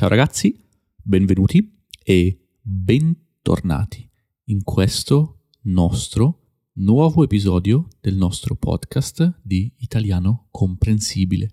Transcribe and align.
Ciao 0.00 0.08
ragazzi, 0.08 0.58
benvenuti 0.96 1.84
e 2.02 2.54
bentornati 2.62 4.10
in 4.44 4.64
questo 4.64 5.48
nostro 5.64 6.54
nuovo 6.76 7.22
episodio 7.22 7.86
del 8.00 8.16
nostro 8.16 8.56
podcast 8.56 9.40
di 9.42 9.70
Italiano 9.80 10.46
Comprensibile. 10.50 11.50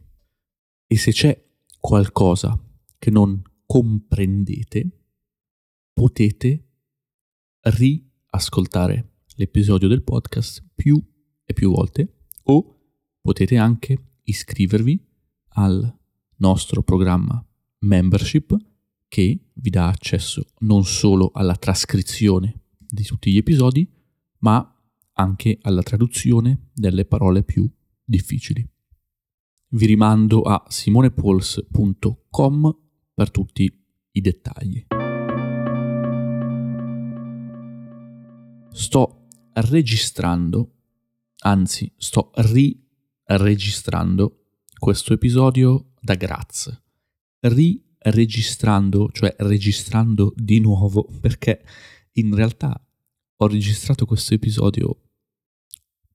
E 0.87 0.95
se 0.95 1.11
c'è 1.11 1.45
qualcosa 1.77 2.57
che 2.97 3.11
non 3.11 3.41
comprendete, 3.65 4.97
potete 5.91 6.67
riascoltare 7.63 9.23
l'episodio 9.35 9.89
del 9.89 10.03
podcast 10.03 10.63
più 10.73 10.97
e 11.43 11.53
più 11.53 11.69
volte 11.69 12.27
o 12.43 12.79
potete 13.19 13.57
anche 13.57 14.19
iscrivervi 14.23 15.05
al 15.49 15.99
nostro 16.37 16.81
programma 16.81 17.45
membership 17.79 18.55
che 19.07 19.39
vi 19.53 19.69
dà 19.69 19.87
accesso 19.87 20.45
non 20.59 20.83
solo 20.83 21.31
alla 21.33 21.55
trascrizione 21.55 22.63
di 22.77 23.03
tutti 23.03 23.31
gli 23.31 23.37
episodi, 23.37 23.89
ma 24.39 24.69
anche 25.13 25.57
alla 25.61 25.81
traduzione 25.81 26.69
delle 26.73 27.05
parole 27.05 27.43
più 27.43 27.65
difficili. 28.03 28.69
Vi 29.69 29.85
rimando 29.85 30.41
a 30.41 30.65
simonepols.com 30.67 32.77
per 33.13 33.31
tutti 33.31 33.85
i 34.11 34.21
dettagli. 34.21 34.85
Sto 38.71 39.27
registrando, 39.53 40.73
anzi 41.39 41.91
sto 41.97 42.31
riregistrando 42.35 44.43
questo 44.77 45.13
episodio 45.13 45.93
da 45.99 46.13
Graz. 46.13 46.85
Riregistrando, 47.39 49.09
cioè 49.11 49.35
registrando 49.39 50.33
di 50.35 50.59
nuovo, 50.59 51.07
perché 51.19 51.63
in 52.13 52.33
realtà 52.33 52.79
ho 53.37 53.47
registrato 53.47 54.05
questo 54.05 54.33
episodio 54.33 55.01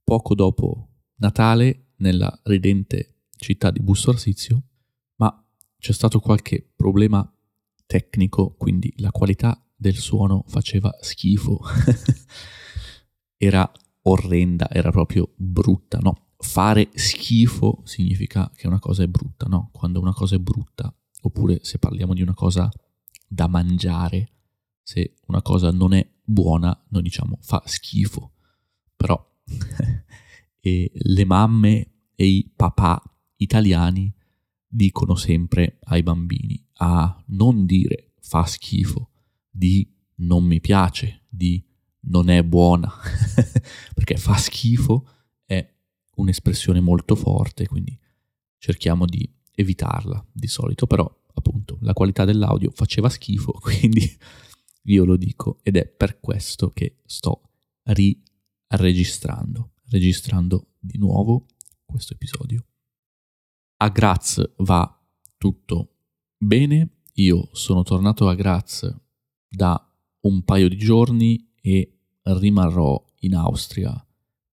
poco 0.03 0.35
dopo 0.35 0.89
Natale 1.17 1.93
nella 1.97 2.37
ridente 2.45 3.27
città 3.37 3.71
di 3.71 3.81
Busto 3.81 4.11
Arsizio, 4.11 4.63
ma 5.17 5.45
c'è 5.79 5.93
stato 5.93 6.19
qualche 6.21 6.73
problema 6.75 7.31
tecnico, 7.87 8.55
quindi 8.55 8.93
la 8.97 9.11
qualità 9.11 9.61
del 9.75 9.97
suono 9.97 10.45
faceva 10.49 10.93
schifo. 11.01 11.61
era 13.37 13.71
orrenda, 14.03 14.69
era 14.71 14.91
proprio 14.91 15.33
brutta, 15.37 15.99
no? 15.99 16.33
fare 16.43 16.91
schifo 16.95 17.83
significa 17.85 18.51
che 18.55 18.67
una 18.67 18.81
cosa 18.81 19.03
è 19.05 19.07
brutta, 19.07 19.47
no? 19.47 19.71
Quando 19.73 20.01
una 20.01 20.13
cosa 20.13 20.35
è 20.35 20.39
brutta, 20.39 20.95
oppure 21.23 21.61
se 21.63 21.79
parliamo 21.79 22.15
di 22.15 22.23
una 22.23 22.35
cosa 22.35 22.71
da 23.27 23.49
mangiare, 23.49 24.31
se 24.83 25.15
una 25.27 25.43
cosa 25.43 25.71
non 25.71 25.95
è 25.95 26.07
buona, 26.23 26.79
noi 26.89 27.03
diciamo 27.03 27.39
fa 27.41 27.63
schifo. 27.67 28.33
Però 28.97 29.35
le 30.61 31.25
mamme 31.25 31.91
e 32.15 32.27
i 32.27 32.53
papà 32.55 33.03
italiani 33.37 34.15
dicono 34.67 35.17
sempre 35.17 35.79
ai 35.85 36.03
bambini 36.03 36.65
a 36.75 37.23
non 37.29 37.67
dire 37.67 38.13
fa 38.21 38.45
schifo, 38.47 39.11
di 39.51 39.91
non 40.17 40.45
mi 40.45 40.61
piace, 40.61 41.25
di 41.29 41.65
non 42.05 42.29
è 42.29 42.43
buona, 42.43 42.93
perché 43.95 44.17
fa 44.17 44.37
schifo 44.37 45.07
un'espressione 46.17 46.81
molto 46.81 47.15
forte, 47.15 47.67
quindi 47.67 47.99
cerchiamo 48.59 49.07
di 49.07 49.31
evitarla 49.55 50.25
di 50.33 50.47
solito, 50.47 50.87
però 50.87 51.09
appunto 51.35 51.79
la 51.81 51.93
qualità 51.93 52.25
dell'audio 52.25 52.71
faceva 52.71 53.09
schifo, 53.09 53.53
quindi 53.61 54.11
io 54.85 55.05
lo 55.05 55.17
dico 55.17 55.59
ed 55.63 55.77
è 55.77 55.87
per 55.87 56.21
questo 56.21 56.71
che 56.71 57.01
sto 57.05 57.51
riregistrando, 57.85 59.73
registrando 59.89 60.73
di 60.79 60.99
nuovo 60.99 61.47
questo 61.85 62.15
episodio. 62.15 62.65
A 63.77 63.89
Graz 63.89 64.53
va 64.59 65.01
tutto 65.37 65.97
bene, 66.37 67.03
io 67.15 67.49
sono 67.53 67.83
tornato 67.83 68.29
a 68.29 68.35
Graz 68.35 68.95
da 69.49 69.87
un 70.21 70.43
paio 70.45 70.69
di 70.69 70.77
giorni 70.77 71.53
e 71.61 71.99
rimarrò 72.23 73.05
in 73.21 73.35
Austria 73.35 74.05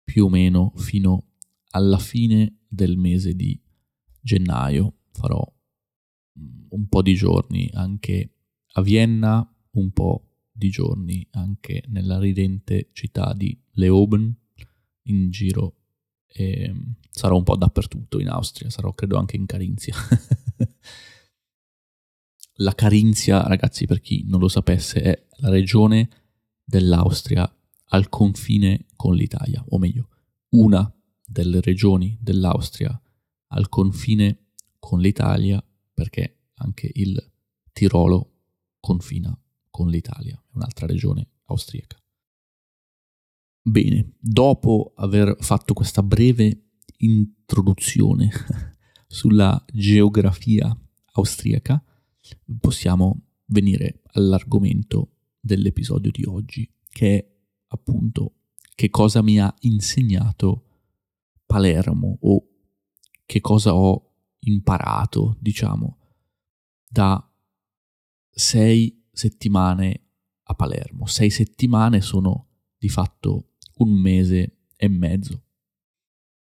più 0.04 0.26
o 0.26 0.30
meno 0.30 0.74
fino 0.76 1.26
alla 1.72 2.00
fine 2.00 2.62
del 2.68 2.98
mese 2.98 3.36
di 3.36 3.60
gennaio 4.29 4.97
farò 5.12 5.44
un 6.69 6.88
po' 6.88 7.01
di 7.01 7.16
giorni 7.16 7.67
anche 7.73 8.35
a 8.73 8.81
Vienna, 8.81 9.56
un 9.72 9.91
po' 9.91 10.28
di 10.51 10.69
giorni 10.69 11.25
anche 11.31 11.84
nella 11.88 12.19
ridente 12.19 12.89
città 12.94 13.34
di 13.34 13.59
Leoben 13.72 14.35
in 15.03 15.31
giro 15.31 15.78
e 16.28 16.72
sarò 17.09 17.38
un 17.38 17.44
po' 17.44 17.56
dappertutto 17.56 18.19
in 18.19 18.29
Austria, 18.29 18.69
sarò 18.69 18.94
credo 18.94 19.18
anche 19.18 19.35
in 19.35 19.47
Carinzia. 19.47 19.95
la 22.62 22.75
Carinzia, 22.75 23.47
ragazzi, 23.47 23.88
per 23.88 24.00
chi 24.00 24.25
non 24.28 24.39
lo 24.39 24.47
sapesse, 24.47 25.01
è 25.01 25.25
la 25.38 25.50
regione 25.50 26.07
dell'Austria 26.63 27.51
al 27.91 28.09
confine 28.09 28.85
con 28.95 29.16
l'Italia, 29.16 29.66
o 29.69 29.79
meglio, 29.79 30.09
una 30.50 30.94
delle 31.25 31.62
regioni 31.62 32.16
dell'Austria 32.22 33.00
al 33.50 33.70
confine 33.70 34.52
con 34.80 35.00
l'Italia, 35.00 35.64
perché 35.94 36.50
anche 36.56 36.90
il 36.94 37.32
Tirolo 37.72 38.34
confina 38.80 39.38
con 39.70 39.90
l'Italia, 39.90 40.36
è 40.36 40.56
un'altra 40.56 40.86
regione 40.86 41.28
austriaca. 41.46 41.98
Bene, 43.62 44.14
dopo 44.20 44.94
aver 44.96 45.36
fatto 45.40 45.74
questa 45.74 46.02
breve 46.02 46.70
introduzione 46.98 48.30
sulla 49.08 49.64
geografia 49.72 50.76
austriaca, 51.14 51.84
possiamo 52.60 53.22
venire 53.46 54.02
all'argomento 54.14 55.16
dell'episodio 55.40 56.12
di 56.12 56.24
oggi, 56.26 56.70
che 56.90 57.18
è 57.18 57.38
appunto 57.68 58.34
che 58.76 58.90
cosa 58.90 59.22
mi 59.22 59.40
ha 59.40 59.54
insegnato 59.62 60.66
Palermo 61.46 62.18
o 62.22 62.49
che 63.29 63.41
cosa 63.41 63.75
ho 63.75 64.13
imparato, 64.40 65.38
diciamo, 65.40 66.00
da 66.90 67.23
sei 68.28 69.07
settimane 69.12 70.13
a 70.45 70.56
Palermo. 70.56 71.06
Sei 71.06 71.29
settimane 71.29 72.01
sono 72.01 72.47
di 72.75 72.89
fatto 72.89 73.51
un 73.75 73.91
mese 73.91 74.62
e 74.75 74.88
mezzo. 74.88 75.44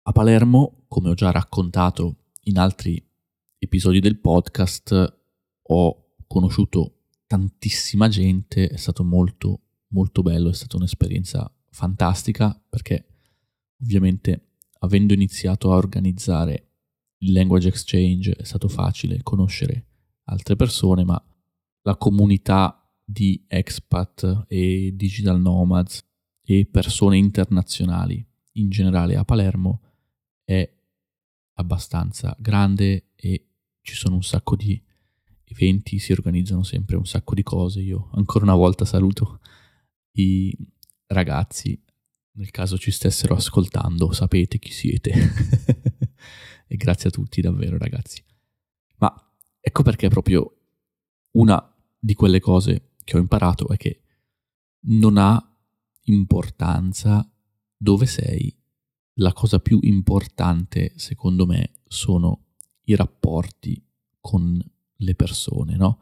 A 0.01 0.11
Palermo, 0.11 0.85
come 0.87 1.09
ho 1.09 1.13
già 1.13 1.29
raccontato 1.29 2.29
in 2.45 2.57
altri 2.57 2.99
episodi 3.59 3.99
del 3.99 4.17
podcast, 4.17 5.19
ho 5.61 6.15
conosciuto 6.25 7.03
tantissima 7.27 8.07
gente, 8.07 8.67
è 8.67 8.77
stato 8.77 9.03
molto 9.03 9.61
molto 9.89 10.23
bello, 10.23 10.49
è 10.49 10.53
stata 10.53 10.77
un'esperienza 10.77 11.55
fantastica 11.69 12.59
perché 12.67 13.05
ovviamente 13.83 14.52
avendo 14.83 15.13
iniziato 15.13 15.71
a 15.71 15.75
organizzare 15.75 16.71
il 17.19 17.31
language 17.31 17.69
exchange 17.69 18.33
è 18.33 18.43
stato 18.43 18.67
facile 18.67 19.23
conoscere 19.23 19.87
altre 20.25 20.55
persone, 20.55 21.03
ma 21.03 21.21
la 21.83 21.95
comunità 21.95 22.77
di 23.03 23.43
expat 23.47 24.45
e 24.47 24.91
digital 24.93 25.39
nomads 25.39 26.05
e 26.41 26.65
persone 26.65 27.17
internazionali 27.17 28.25
in 28.53 28.69
generale 28.69 29.15
a 29.15 29.23
Palermo 29.23 29.81
è 30.43 30.69
abbastanza 31.55 32.35
grande 32.39 33.11
e 33.15 33.47
ci 33.81 33.95
sono 33.95 34.15
un 34.15 34.23
sacco 34.23 34.55
di 34.55 34.81
eventi, 35.45 35.99
si 35.99 36.11
organizzano 36.11 36.63
sempre 36.63 36.97
un 36.97 37.05
sacco 37.05 37.33
di 37.33 37.43
cose. 37.43 37.81
Io 37.81 38.09
ancora 38.13 38.43
una 38.43 38.55
volta 38.55 38.85
saluto 38.85 39.39
i 40.13 40.55
ragazzi 41.07 41.81
nel 42.35 42.51
caso 42.51 42.77
ci 42.77 42.91
stessero 42.91 43.35
ascoltando, 43.35 44.11
sapete 44.11 44.59
chi 44.59 44.71
siete. 44.71 45.11
e 46.67 46.75
grazie 46.75 47.09
a 47.09 47.11
tutti 47.11 47.41
davvero 47.41 47.77
ragazzi. 47.77 48.23
Ma 48.97 49.13
ecco 49.59 49.83
perché 49.83 50.07
proprio 50.09 50.57
una 51.31 51.73
di 51.99 52.13
quelle 52.13 52.39
cose 52.39 52.93
che 53.03 53.17
ho 53.17 53.19
imparato 53.19 53.67
è 53.69 53.77
che 53.77 54.01
non 54.85 55.17
ha 55.17 55.41
importanza 56.03 57.29
dove 57.77 58.05
sei. 58.05 58.55
La 59.17 59.33
cosa 59.33 59.59
più 59.59 59.77
importante, 59.83 60.93
secondo 60.95 61.45
me, 61.45 61.81
sono 61.85 62.45
i 62.85 62.95
rapporti 62.95 63.85
con 64.19 64.59
le 64.95 65.15
persone, 65.15 65.75
no? 65.75 65.99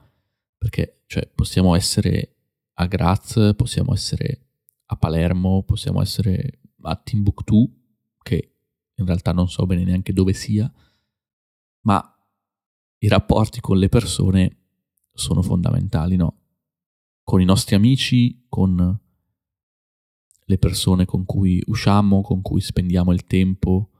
Perché, 0.57 1.01
cioè, 1.07 1.27
possiamo 1.27 1.75
essere 1.75 2.35
a 2.75 2.85
Graz, 2.85 3.53
possiamo 3.57 3.93
essere 3.93 4.50
a 4.91 4.97
Palermo, 4.97 5.63
possiamo 5.63 6.01
essere 6.01 6.59
a 6.81 6.95
Timbuktu, 6.97 7.65
che 8.21 8.55
in 8.93 9.05
realtà 9.05 9.31
non 9.31 9.47
so 9.49 9.65
bene 9.65 9.85
neanche 9.85 10.11
dove 10.11 10.33
sia, 10.33 10.71
ma 11.83 12.03
i 12.97 13.07
rapporti 13.07 13.61
con 13.61 13.77
le 13.77 13.87
persone 13.87 14.57
sono 15.13 15.41
fondamentali, 15.41 16.17
no? 16.17 16.39
Con 17.23 17.39
i 17.39 17.45
nostri 17.45 17.75
amici, 17.75 18.45
con 18.49 18.99
le 20.43 20.57
persone 20.57 21.05
con 21.05 21.23
cui 21.23 21.63
usciamo, 21.67 22.21
con 22.21 22.41
cui 22.41 22.59
spendiamo 22.59 23.13
il 23.13 23.25
tempo, 23.25 23.91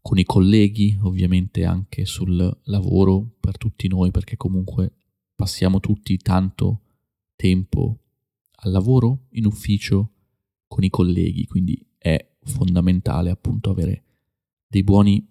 con 0.00 0.18
i 0.18 0.24
colleghi, 0.24 0.98
ovviamente 1.02 1.64
anche 1.64 2.04
sul 2.04 2.60
lavoro 2.64 3.36
per 3.38 3.56
tutti 3.58 3.86
noi, 3.86 4.10
perché 4.10 4.36
comunque 4.36 4.92
passiamo 5.36 5.78
tutti 5.78 6.16
tanto 6.16 6.80
tempo 7.36 8.00
al 8.64 8.72
lavoro, 8.72 9.26
in 9.30 9.46
ufficio, 9.46 10.11
con 10.72 10.84
i 10.84 10.88
colleghi, 10.88 11.44
quindi 11.44 11.86
è 11.98 12.34
fondamentale 12.44 13.28
appunto 13.28 13.68
avere 13.68 14.04
dei 14.66 14.82
buoni 14.82 15.22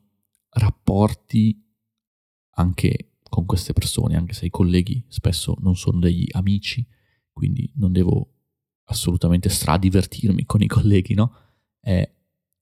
rapporti 0.50 1.60
anche 2.58 3.14
con 3.24 3.48
queste 3.48 3.74
persone, 3.74 4.16
anche 4.16 4.34
se 4.34 4.46
i 4.46 4.52
colleghi 4.52 5.04
spesso 5.08 5.58
non 5.62 5.76
sono 5.76 5.98
degli 5.98 6.28
amici, 6.34 6.86
quindi 7.32 7.68
non 7.78 7.92
devo 7.92 8.34
assolutamente 8.84 9.50
stradivertirmi 9.50 10.46
con 10.46 10.62
i 10.62 10.68
colleghi, 10.68 11.16
no? 11.16 11.34
È 11.80 12.08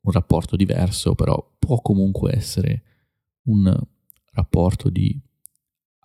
un 0.01 0.11
rapporto 0.13 0.55
diverso, 0.55 1.15
però 1.15 1.57
può 1.59 1.81
comunque 1.81 2.33
essere 2.33 2.83
un 3.47 3.77
rapporto 4.31 4.89
di 4.89 5.19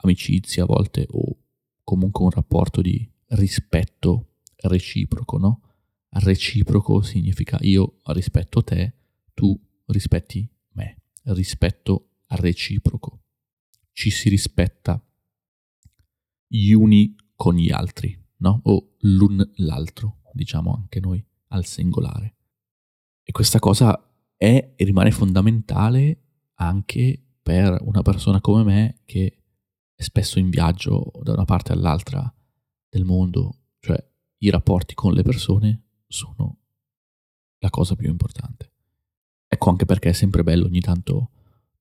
amicizia 0.02 0.64
a 0.64 0.66
volte 0.66 1.06
o 1.08 1.38
comunque 1.84 2.24
un 2.24 2.30
rapporto 2.30 2.80
di 2.80 3.08
rispetto 3.26 4.38
reciproco, 4.56 5.38
no? 5.38 5.63
Reciproco 6.16 7.02
significa 7.02 7.58
io 7.62 8.00
rispetto 8.06 8.62
te, 8.62 8.94
tu 9.34 9.58
rispetti 9.86 10.48
me, 10.74 11.02
rispetto 11.24 12.10
reciproco. 12.28 13.22
Ci 13.92 14.10
si 14.10 14.28
rispetta 14.28 15.02
gli 16.46 16.72
uni 16.72 17.16
con 17.34 17.56
gli 17.56 17.70
altri, 17.70 18.16
no? 18.38 18.60
O 18.64 18.94
l'un 19.00 19.50
l'altro, 19.56 20.20
diciamo 20.32 20.72
anche 20.72 21.00
noi 21.00 21.24
al 21.48 21.64
singolare. 21.64 22.36
E 23.24 23.32
questa 23.32 23.58
cosa 23.58 24.08
è 24.36 24.74
e 24.76 24.84
rimane 24.84 25.10
fondamentale 25.10 26.22
anche 26.54 27.20
per 27.42 27.76
una 27.82 28.02
persona 28.02 28.40
come 28.40 28.62
me 28.62 29.00
che 29.04 29.42
è 29.94 30.02
spesso 30.02 30.38
in 30.38 30.48
viaggio 30.48 31.10
da 31.22 31.32
una 31.32 31.44
parte 31.44 31.72
all'altra 31.72 32.32
del 32.88 33.04
mondo, 33.04 33.62
cioè 33.80 33.98
i 34.38 34.50
rapporti 34.50 34.94
con 34.94 35.12
le 35.12 35.22
persone 35.22 35.82
sono 36.06 36.58
la 37.58 37.70
cosa 37.70 37.96
più 37.96 38.08
importante. 38.08 38.72
Ecco 39.46 39.70
anche 39.70 39.84
perché 39.84 40.10
è 40.10 40.12
sempre 40.12 40.42
bello 40.42 40.66
ogni 40.66 40.80
tanto 40.80 41.30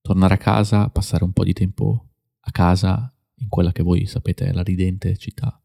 tornare 0.00 0.34
a 0.34 0.38
casa, 0.38 0.88
passare 0.90 1.24
un 1.24 1.32
po' 1.32 1.44
di 1.44 1.52
tempo 1.52 2.10
a 2.40 2.50
casa, 2.50 3.14
in 3.38 3.48
quella 3.48 3.72
che 3.72 3.82
voi 3.82 4.06
sapete 4.06 4.46
è 4.46 4.52
la 4.52 4.62
ridente 4.62 5.16
città 5.16 5.60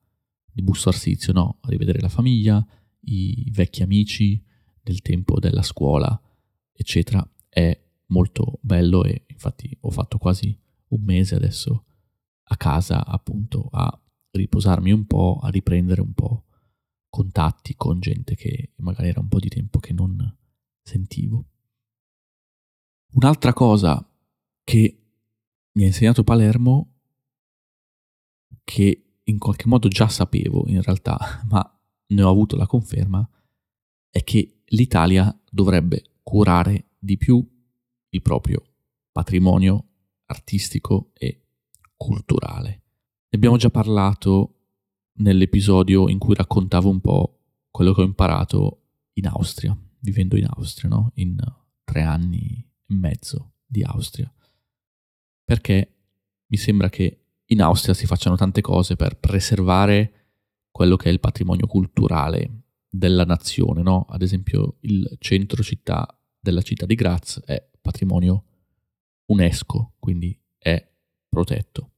di 0.52 0.62
Busto 0.62 0.90
Arsizio, 0.90 1.34
no? 1.34 1.60
Rivedere 1.64 2.00
la 2.00 2.10
famiglia, 2.10 2.66
i 3.02 3.50
vecchi 3.52 3.84
amici 3.84 4.44
del 4.82 5.02
tempo 5.02 5.40
della 5.40 5.62
scuola, 5.62 6.20
eccetera. 6.72 7.28
È 7.48 7.80
molto 8.08 8.60
bello 8.62 9.04
e 9.04 9.26
infatti 9.28 9.76
ho 9.82 9.92
fatto 9.92 10.18
quasi 10.18 10.58
un 10.88 11.02
mese 11.04 11.36
adesso 11.36 11.86
a 12.44 12.58
casa 12.58 13.06
appunto 13.06 13.70
a 13.72 14.02
riposarmi 14.32 14.92
un 14.92 15.06
po', 15.06 15.40
a 15.42 15.50
riprendere 15.50 16.02
un 16.02 16.14
po' 16.14 16.46
contatti 17.10 17.76
con 17.76 18.00
gente 18.00 18.36
che 18.36 18.74
magari 18.78 19.10
era 19.10 19.20
un 19.20 19.28
po' 19.28 19.40
di 19.40 19.50
tempo 19.50 19.80
che 19.80 19.94
non 19.94 20.38
sentivo. 20.82 21.46
Un'altra 23.12 23.54
cosa 23.54 24.08
che 24.64 25.00
mi 25.72 25.84
ha 25.84 25.88
insegnato 25.88 26.24
Palermo, 26.24 26.94
che 28.64 29.04
in 29.24 29.38
qualche 29.38 29.68
modo 29.68 29.88
già 29.88 30.08
sapevo 30.08 30.66
in 30.68 30.82
realtà, 30.82 31.42
ma 31.50 31.80
ne 32.08 32.22
ho 32.24 32.30
avuto 32.30 32.56
la 32.56 32.68
conferma, 32.68 33.28
è 34.10 34.24
che 34.24 34.62
l'Italia 34.66 35.36
dovrebbe 35.50 36.04
curare 36.24 36.90
di 36.98 37.18
più 37.18 37.46
il 38.10 38.22
proprio 38.22 38.64
patrimonio 39.12 39.86
artistico 40.26 41.12
e 41.14 41.46
culturale. 41.96 42.70
Ne 42.70 43.38
abbiamo 43.38 43.58
già 43.58 43.70
parlato 43.70 44.59
nell'episodio 45.20 46.10
in 46.10 46.18
cui 46.18 46.36
raccontavo 46.36 46.90
un 46.90 47.00
po' 47.00 47.40
quello 47.70 47.94
che 47.94 48.02
ho 48.02 48.06
imparato 48.06 48.82
in 49.14 49.28
Austria, 49.28 49.78
vivendo 50.00 50.38
in 50.38 50.46
Austria, 50.50 50.90
no? 50.90 51.12
in 51.16 51.38
tre 51.84 52.02
anni 52.02 52.66
e 52.88 52.94
mezzo 52.94 53.54
di 53.66 53.84
Austria. 53.84 54.32
Perché 55.44 55.96
mi 56.48 56.58
sembra 56.58 56.90
che 56.90 57.24
in 57.46 57.62
Austria 57.62 57.94
si 57.94 58.06
facciano 58.06 58.36
tante 58.36 58.62
cose 58.62 58.96
per 58.96 59.18
preservare 59.18 60.14
quello 60.72 60.96
che 60.96 61.10
è 61.10 61.12
il 61.12 61.20
patrimonio 61.20 61.68
culturale 61.68 62.64
della 62.90 63.26
nazione, 63.26 63.82
no? 63.82 64.06
Ad 64.10 64.22
esempio 64.22 64.78
il 64.82 65.18
centro 65.20 65.62
città 65.64 66.08
della 66.40 66.62
città 66.62 66.86
di 66.86 66.96
Graz 66.96 67.42
è 67.46 67.70
patrimonio 67.82 68.46
UNESCO, 69.26 69.96
quindi 70.00 70.40
è 70.58 70.88
protetto. 71.28 71.92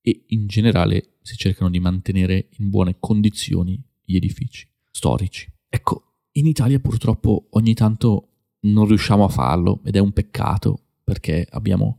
E 0.00 0.24
in 0.28 0.46
generale 0.46 1.13
si 1.24 1.38
cercano 1.38 1.70
di 1.70 1.80
mantenere 1.80 2.48
in 2.58 2.68
buone 2.68 2.96
condizioni 3.00 3.82
gli 4.04 4.14
edifici 4.16 4.68
storici. 4.90 5.50
Ecco, 5.70 6.26
in 6.32 6.46
Italia 6.46 6.78
purtroppo 6.78 7.46
ogni 7.52 7.72
tanto 7.72 8.28
non 8.60 8.86
riusciamo 8.86 9.24
a 9.24 9.28
farlo 9.28 9.80
ed 9.84 9.96
è 9.96 10.00
un 10.00 10.12
peccato 10.12 10.82
perché 11.02 11.46
abbiamo 11.50 11.96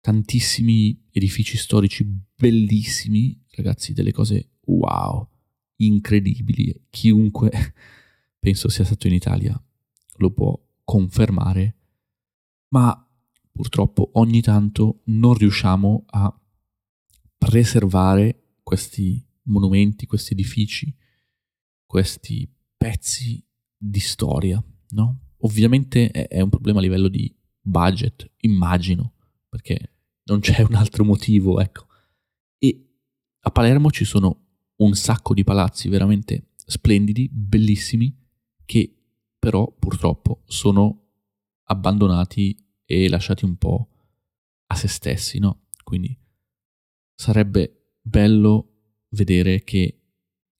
tantissimi 0.00 1.08
edifici 1.10 1.58
storici 1.58 2.06
bellissimi, 2.34 3.38
ragazzi, 3.50 3.92
delle 3.92 4.12
cose 4.12 4.52
wow, 4.64 5.28
incredibili. 5.76 6.86
Chiunque 6.88 7.50
penso 8.40 8.70
sia 8.70 8.84
stato 8.84 9.08
in 9.08 9.12
Italia 9.12 9.62
lo 10.20 10.30
può 10.30 10.58
confermare, 10.84 11.76
ma 12.68 13.06
purtroppo 13.52 14.08
ogni 14.14 14.40
tanto 14.40 15.00
non 15.04 15.34
riusciamo 15.34 16.04
a 16.06 16.34
preservare 17.38 18.56
questi 18.62 19.24
monumenti, 19.44 20.06
questi 20.06 20.32
edifici, 20.34 20.94
questi 21.86 22.50
pezzi 22.76 23.42
di 23.76 24.00
storia, 24.00 24.62
no? 24.90 25.20
Ovviamente 25.38 26.10
è 26.10 26.40
un 26.40 26.50
problema 26.50 26.80
a 26.80 26.82
livello 26.82 27.08
di 27.08 27.34
budget, 27.60 28.30
immagino, 28.40 29.14
perché 29.48 29.92
non 30.24 30.40
c'è 30.40 30.62
un 30.62 30.74
altro 30.74 31.04
motivo, 31.04 31.60
ecco. 31.60 31.86
E 32.58 32.88
a 33.40 33.50
Palermo 33.50 33.90
ci 33.90 34.04
sono 34.04 34.46
un 34.76 34.94
sacco 34.94 35.32
di 35.32 35.44
palazzi 35.44 35.88
veramente 35.88 36.50
splendidi, 36.56 37.28
bellissimi, 37.32 38.14
che 38.64 38.94
però 39.38 39.70
purtroppo 39.72 40.42
sono 40.46 41.06
abbandonati 41.64 42.56
e 42.84 43.08
lasciati 43.08 43.44
un 43.44 43.56
po' 43.56 43.88
a 44.66 44.74
se 44.74 44.88
stessi, 44.88 45.38
no? 45.38 45.66
Quindi 45.84 46.16
sarebbe 47.18 47.96
bello 48.00 48.74
vedere 49.10 49.64
che 49.64 50.02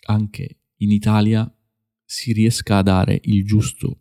anche 0.07 0.63
in 0.79 0.91
Italia 0.91 1.51
si 2.05 2.33
riesca 2.33 2.79
a 2.79 2.83
dare 2.83 3.21
il 3.25 3.45
giusto 3.45 4.01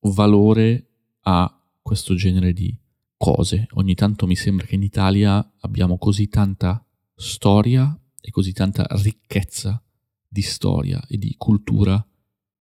valore 0.00 0.88
a 1.22 1.52
questo 1.82 2.14
genere 2.14 2.52
di 2.52 2.78
cose. 3.16 3.66
Ogni 3.72 3.94
tanto 3.96 4.26
mi 4.26 4.36
sembra 4.36 4.66
che 4.66 4.76
in 4.76 4.84
Italia 4.84 5.52
abbiamo 5.60 5.98
così 5.98 6.28
tanta 6.28 6.86
storia 7.16 7.98
e 8.20 8.30
così 8.30 8.52
tanta 8.52 8.86
ricchezza 9.02 9.82
di 10.28 10.42
storia 10.42 11.04
e 11.08 11.18
di 11.18 11.34
cultura 11.36 12.06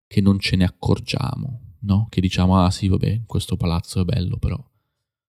che 0.07 0.21
non 0.21 0.39
ce 0.39 0.55
ne 0.55 0.65
accorgiamo, 0.65 1.79
no? 1.81 2.07
Che 2.09 2.21
diciamo, 2.21 2.63
ah 2.63 2.71
sì, 2.71 2.87
vabbè, 2.87 3.25
questo 3.27 3.57
palazzo 3.57 4.03
è 4.03 4.05
bello, 4.05 4.37
però 4.37 4.57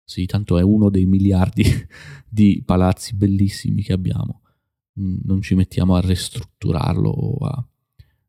sì, 0.09 0.25
tanto 0.27 0.57
è 0.57 0.63
uno 0.63 0.89
dei 0.89 1.05
miliardi 1.05 1.65
di 2.29 2.63
palazzi 2.65 3.17
bellissimi 3.17 3.83
che 3.83 3.93
abbiamo. 3.93 4.43
Mm, 5.01 5.19
non 5.25 5.43
ci 5.43 5.57
mettiamo 5.57 5.97
a 5.97 6.01
ristrutturarlo 6.01 7.11
o 7.11 7.45
a, 7.45 7.69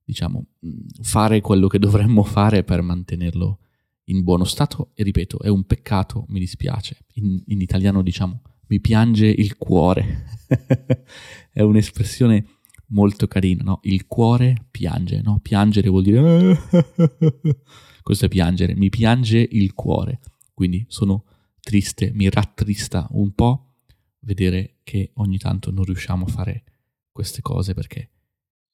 diciamo, 0.04 0.44
mm, 0.66 0.80
fare 1.04 1.40
quello 1.40 1.68
che 1.68 1.78
dovremmo 1.78 2.24
fare 2.24 2.64
per 2.64 2.82
mantenerlo 2.82 3.60
in 4.06 4.24
buono 4.24 4.44
stato 4.44 4.90
e 4.96 5.04
ripeto, 5.04 5.40
è 5.40 5.50
un 5.50 5.66
peccato, 5.66 6.26
mi 6.30 6.40
dispiace. 6.40 7.06
In, 7.14 7.44
in 7.46 7.62
italiano 7.62 8.02
diciamo 8.02 8.42
mi 8.70 8.80
piange 8.80 9.28
il 9.28 9.56
cuore. 9.58 10.26
è 11.54 11.62
un'espressione 11.62 12.44
molto 12.88 13.28
carina, 13.28 13.62
no? 13.64 13.80
Il 13.84 14.08
cuore 14.08 14.66
piange, 14.72 15.22
no? 15.22 15.38
Piangere 15.44 15.90
vuol 15.90 16.02
dire 16.02 16.58
questo 18.02 18.26
è 18.26 18.30
piangere, 18.30 18.76
mi 18.76 18.90
piange 18.90 19.48
il 19.48 19.74
cuore. 19.76 20.20
Quindi 20.56 20.84
sono 20.88 21.24
triste, 21.68 22.12
mi 22.14 22.30
rattrista 22.30 23.08
un 23.12 23.34
po' 23.34 23.74
vedere 24.20 24.78
che 24.84 25.12
ogni 25.16 25.38
tanto 25.38 25.70
non 25.70 25.84
riusciamo 25.84 26.24
a 26.24 26.30
fare 26.30 26.64
queste 27.12 27.42
cose 27.42 27.74
perché 27.74 28.10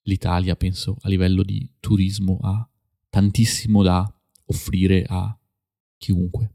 l'Italia, 0.03 0.55
penso, 0.55 0.97
a 1.01 1.09
livello 1.09 1.41
di 1.41 1.67
turismo 1.79 2.37
ha 2.43 2.69
tantissimo 3.09 3.81
da 3.81 4.07
offrire 4.45 5.05
a 5.07 5.35
chiunque. 5.97 6.53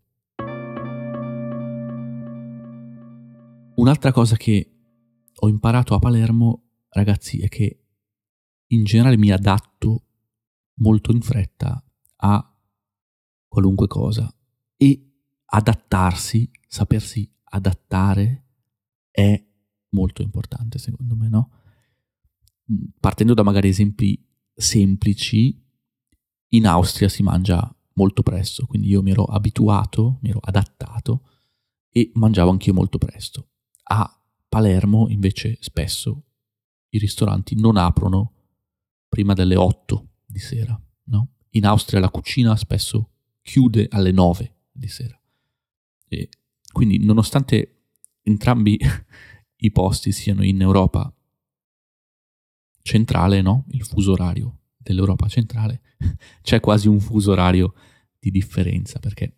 Un'altra 3.74 4.12
cosa 4.12 4.36
che 4.36 4.70
ho 5.34 5.48
imparato 5.48 5.96
a 5.96 5.98
Palermo, 5.98 6.68
ragazzi, 6.90 7.40
è 7.40 7.48
che 7.48 7.82
in 8.68 8.84
generale 8.84 9.16
mi 9.16 9.32
adatto 9.32 10.04
molto 10.74 11.10
in 11.10 11.20
fretta 11.20 11.84
a 12.18 12.56
qualunque 13.48 13.88
cosa 13.88 14.32
e 14.76 15.07
adattarsi, 15.50 16.50
sapersi 16.66 17.30
adattare 17.44 18.44
è 19.10 19.42
molto 19.90 20.22
importante 20.22 20.78
secondo 20.78 21.14
me, 21.16 21.28
no? 21.28 21.50
Mm, 22.72 22.84
partendo 23.00 23.34
da 23.34 23.42
magari 23.42 23.68
esempi 23.68 24.22
semplici, 24.54 25.64
in 26.52 26.66
Austria 26.66 27.08
si 27.08 27.22
mangia 27.22 27.74
molto 27.94 28.22
presto, 28.22 28.66
quindi 28.66 28.88
io 28.88 29.02
mi 29.02 29.10
ero 29.10 29.24
abituato, 29.24 30.18
mi 30.22 30.30
ero 30.30 30.40
adattato 30.42 31.28
e 31.90 32.10
mangiavo 32.14 32.50
anch'io 32.50 32.72
molto 32.72 32.98
presto. 32.98 33.50
A 33.84 34.20
Palermo 34.48 35.08
invece 35.08 35.56
spesso 35.60 36.24
i 36.90 36.98
ristoranti 36.98 37.54
non 37.54 37.76
aprono 37.76 38.32
prima 39.08 39.34
delle 39.34 39.56
8 39.56 40.08
di 40.26 40.38
sera, 40.38 40.80
no? 41.04 41.34
In 41.50 41.66
Austria 41.66 42.00
la 42.00 42.10
cucina 42.10 42.56
spesso 42.56 43.10
chiude 43.42 43.88
alle 43.90 44.12
9 44.12 44.56
di 44.70 44.88
sera. 44.88 45.17
E 46.08 46.28
quindi 46.72 47.04
nonostante 47.04 47.82
entrambi 48.22 48.78
i 49.60 49.70
posti 49.70 50.12
siano 50.12 50.44
in 50.44 50.60
Europa 50.60 51.12
centrale, 52.82 53.42
no? 53.42 53.64
Il 53.68 53.84
fuso 53.84 54.12
orario 54.12 54.60
dell'Europa 54.76 55.28
centrale, 55.28 55.82
c'è 56.42 56.60
quasi 56.60 56.88
un 56.88 57.00
fuso 57.00 57.32
orario 57.32 57.74
di 58.18 58.30
differenza 58.30 58.98
perché 58.98 59.36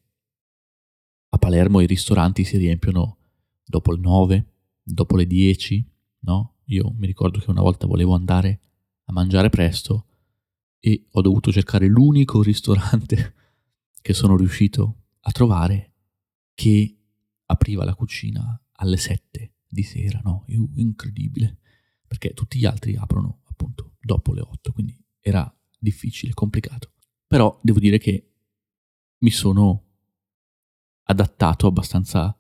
a 1.32 1.38
Palermo 1.38 1.80
i 1.80 1.86
ristoranti 1.86 2.44
si 2.44 2.56
riempiono 2.56 3.18
dopo 3.64 3.92
le 3.92 4.00
9, 4.00 4.52
dopo 4.82 5.16
le 5.16 5.26
10, 5.26 5.88
no? 6.20 6.56
Io 6.66 6.94
mi 6.96 7.06
ricordo 7.06 7.38
che 7.38 7.50
una 7.50 7.62
volta 7.62 7.86
volevo 7.86 8.14
andare 8.14 8.60
a 9.04 9.12
mangiare 9.12 9.48
presto 9.48 10.06
e 10.78 11.06
ho 11.10 11.20
dovuto 11.20 11.52
cercare 11.52 11.86
l'unico 11.86 12.42
ristorante 12.42 13.34
che 14.00 14.12
sono 14.12 14.36
riuscito 14.36 14.96
a 15.20 15.30
trovare 15.30 15.89
che 16.60 16.94
apriva 17.46 17.86
la 17.86 17.94
cucina 17.94 18.62
alle 18.72 18.98
7 18.98 19.54
di 19.66 19.82
sera, 19.82 20.20
no? 20.22 20.44
Incredibile, 20.74 21.60
perché 22.06 22.34
tutti 22.34 22.58
gli 22.58 22.66
altri 22.66 22.96
aprono 22.96 23.40
appunto 23.44 23.94
dopo 23.98 24.34
le 24.34 24.42
8, 24.42 24.70
quindi 24.72 25.02
era 25.20 25.50
difficile, 25.78 26.34
complicato. 26.34 26.92
Però 27.26 27.58
devo 27.62 27.78
dire 27.78 27.96
che 27.96 28.32
mi 29.20 29.30
sono 29.30 29.84
adattato 31.04 31.66
abbastanza 31.66 32.36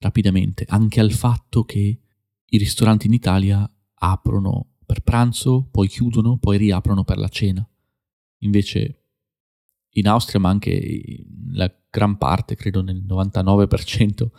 rapidamente 0.00 0.66
anche 0.68 1.00
al 1.00 1.12
fatto 1.12 1.64
che 1.64 2.00
i 2.44 2.58
ristoranti 2.58 3.06
in 3.06 3.14
Italia 3.14 3.66
aprono 3.94 4.74
per 4.84 5.00
pranzo, 5.00 5.62
poi 5.70 5.88
chiudono, 5.88 6.36
poi 6.36 6.58
riaprono 6.58 7.04
per 7.04 7.16
la 7.16 7.28
cena. 7.28 7.66
Invece 8.40 9.01
in 9.94 10.08
Austria, 10.08 10.40
ma 10.40 10.48
anche 10.48 11.24
la 11.52 11.72
gran 11.90 12.16
parte, 12.16 12.54
credo 12.54 12.82
nel 12.82 13.04
99% 13.04 14.30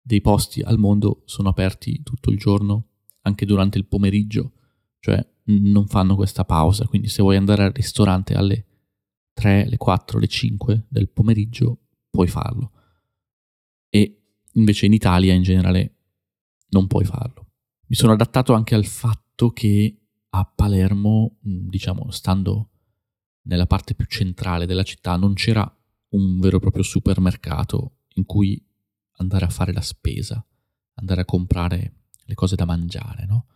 dei 0.00 0.20
posti 0.20 0.60
al 0.60 0.78
mondo 0.78 1.22
sono 1.24 1.48
aperti 1.48 2.02
tutto 2.02 2.30
il 2.30 2.38
giorno, 2.38 2.88
anche 3.22 3.46
durante 3.46 3.78
il 3.78 3.86
pomeriggio, 3.86 4.52
cioè 5.00 5.26
non 5.46 5.86
fanno 5.86 6.14
questa 6.14 6.44
pausa, 6.44 6.86
quindi 6.86 7.08
se 7.08 7.22
vuoi 7.22 7.36
andare 7.36 7.64
al 7.64 7.72
ristorante 7.72 8.34
alle 8.34 8.66
3, 9.32 9.68
le 9.68 9.76
4, 9.76 10.18
le 10.18 10.28
5 10.28 10.86
del 10.88 11.08
pomeriggio, 11.08 11.78
puoi 12.10 12.28
farlo. 12.28 12.70
E 13.88 14.22
invece 14.52 14.86
in 14.86 14.92
Italia 14.92 15.34
in 15.34 15.42
generale 15.42 15.96
non 16.68 16.86
puoi 16.86 17.04
farlo. 17.04 17.48
Mi 17.86 17.96
sono 17.96 18.12
adattato 18.12 18.52
anche 18.52 18.74
al 18.74 18.84
fatto 18.84 19.50
che 19.50 19.98
a 20.30 20.44
Palermo, 20.44 21.38
diciamo, 21.40 22.10
stando 22.10 22.70
nella 23.44 23.66
parte 23.66 23.94
più 23.94 24.06
centrale 24.06 24.66
della 24.66 24.82
città, 24.82 25.16
non 25.16 25.34
c'era 25.34 25.70
un 26.10 26.38
vero 26.38 26.56
e 26.56 26.60
proprio 26.60 26.82
supermercato 26.82 27.98
in 28.14 28.24
cui 28.24 28.62
andare 29.18 29.44
a 29.44 29.50
fare 29.50 29.72
la 29.72 29.80
spesa, 29.80 30.44
andare 30.94 31.22
a 31.22 31.24
comprare 31.24 32.04
le 32.24 32.34
cose 32.34 32.56
da 32.56 32.64
mangiare, 32.64 33.26
no? 33.26 33.46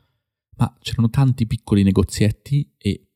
Ma 0.57 0.76
c'erano 0.80 1.09
tanti 1.09 1.47
piccoli 1.47 1.83
negozietti 1.83 2.75
e 2.76 3.11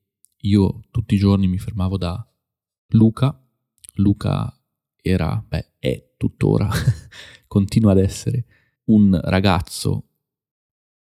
io 0.45 0.81
tutti 0.91 1.14
i 1.14 1.19
giorni 1.19 1.49
mi 1.49 1.59
fermavo 1.59 1.99
da 1.99 2.26
Luca. 2.88 3.38
Luca 3.97 4.57
era, 4.97 5.45
beh, 5.47 5.75
è 5.79 6.14
tuttora, 6.17 6.69
continua 7.47 7.93
ad 7.93 7.99
essere 7.99 8.47
un 8.85 9.19
ragazzo 9.23 10.07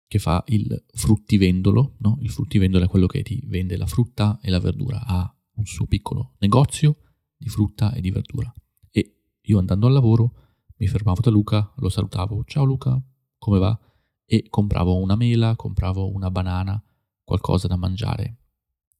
che 0.09 0.19
fa 0.19 0.43
il 0.49 0.85
fruttivendolo, 0.93 1.95
no? 1.99 2.19
Il 2.21 2.31
fruttivendolo 2.31 2.85
è 2.85 2.89
quello 2.89 3.07
che 3.07 3.23
ti 3.23 3.43
vende 3.47 3.77
la 3.77 3.87
frutta 3.87 4.39
e 4.43 4.51
la 4.51 4.61
verdura, 4.61 5.05
ha 5.05 5.36
un 5.67 5.73
suo 5.73 5.87
piccolo 5.87 6.37
negozio 6.39 6.97
di 7.37 7.49
frutta 7.49 7.93
e 7.93 8.01
di 8.01 8.11
verdura. 8.11 8.53
E 8.91 9.23
io 9.41 9.59
andando 9.59 9.89
al 9.89 9.93
lavoro 9.93 10.45
mi 10.77 10.87
fermavo 10.87 11.21
da 11.21 11.31
Luca, 11.31 11.73
lo 11.77 11.89
salutavo, 11.89 12.45
ciao 12.45 12.65
Luca, 12.65 13.03
come 13.37 13.59
va? 13.59 13.79
E 14.25 14.47
compravo 14.49 14.97
una 14.97 15.17
mela, 15.17 15.57
compravo 15.57 16.13
una 16.13 16.31
banana, 16.31 16.81
qualcosa 17.25 17.67
da 17.67 17.77
mangiare 17.77 18.39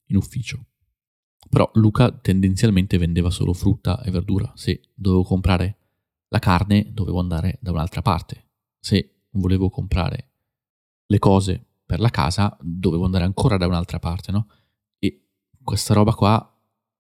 in 0.07 0.17
ufficio. 0.17 0.67
Però 1.49 1.71
Luca 1.75 2.11
tendenzialmente 2.11 2.99
vendeva 2.99 3.31
solo 3.31 3.53
frutta 3.53 4.03
e 4.03 4.11
verdura. 4.11 4.51
Se 4.57 4.81
dovevo 4.95 5.23
comprare 5.23 5.79
la 6.29 6.39
carne, 6.39 6.93
dovevo 6.93 7.21
andare 7.21 7.59
da 7.61 7.71
un'altra 7.71 8.03
parte. 8.03 8.51
Se 8.81 9.27
volevo 9.31 9.69
comprare 9.69 10.33
le 11.07 11.19
cose 11.19 11.65
per 11.85 12.01
la 12.01 12.11
casa, 12.11 12.57
dovevo 12.61 13.05
andare 13.05 13.25
ancora 13.25 13.57
da 13.57 13.67
un'altra 13.67 13.99
parte, 13.99 14.33
no? 14.33 14.49
E 14.99 15.29
questa 15.63 15.95
roba 15.95 16.15
qua, 16.15 16.56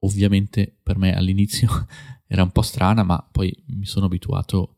ovviamente, 0.06 0.78
per 0.82 0.96
me 0.96 1.14
all'inizio 1.14 1.68
era 2.26 2.42
un 2.42 2.50
po' 2.50 2.62
strana, 2.62 3.02
ma 3.02 3.22
poi 3.30 3.54
mi 3.66 3.84
sono 3.84 4.06
abituato 4.06 4.76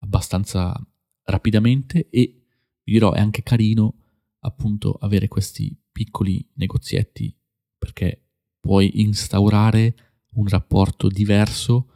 abbastanza 0.00 0.74
rapidamente 1.24 2.08
e 2.10 2.44
vi 2.84 2.92
dirò 2.92 3.12
è 3.12 3.20
anche 3.20 3.42
carino 3.42 3.94
appunto 4.40 4.92
avere 4.94 5.28
questi 5.28 5.76
piccoli 5.92 6.44
negozietti 6.54 7.34
perché 7.78 8.30
puoi 8.58 9.00
instaurare 9.00 9.94
un 10.32 10.48
rapporto 10.48 11.08
diverso 11.08 11.88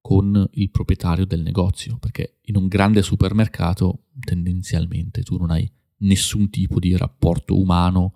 con 0.00 0.48
il 0.52 0.70
proprietario 0.70 1.26
del 1.26 1.42
negozio 1.42 1.98
perché 1.98 2.38
in 2.44 2.56
un 2.56 2.66
grande 2.66 3.02
supermercato 3.02 4.06
tendenzialmente 4.18 5.22
tu 5.22 5.36
non 5.36 5.50
hai 5.50 5.70
nessun 5.98 6.48
tipo 6.50 6.78
di 6.78 6.96
rapporto 6.96 7.58
umano 7.58 8.14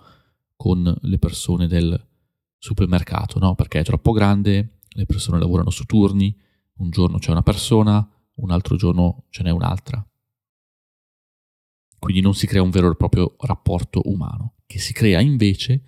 con 0.56 0.96
le 1.02 1.18
persone 1.18 1.66
del 1.68 2.05
supermercato, 2.58 3.38
no? 3.38 3.54
Perché 3.54 3.80
è 3.80 3.84
troppo 3.84 4.12
grande, 4.12 4.80
le 4.88 5.06
persone 5.06 5.38
lavorano 5.38 5.70
su 5.70 5.84
turni, 5.84 6.36
un 6.78 6.90
giorno 6.90 7.18
c'è 7.18 7.30
una 7.30 7.42
persona, 7.42 8.08
un 8.34 8.50
altro 8.50 8.76
giorno 8.76 9.24
ce 9.30 9.42
n'è 9.42 9.50
un'altra. 9.50 10.06
Quindi 11.98 12.20
non 12.20 12.34
si 12.34 12.46
crea 12.46 12.62
un 12.62 12.70
vero 12.70 12.90
e 12.90 12.96
proprio 12.96 13.34
rapporto 13.40 14.00
umano, 14.04 14.56
che 14.66 14.78
si 14.78 14.92
crea 14.92 15.20
invece 15.20 15.82